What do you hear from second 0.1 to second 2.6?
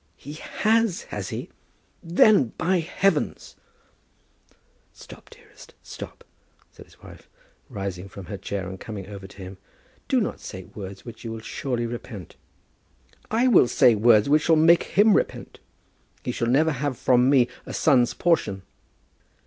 "He has, has he? Then,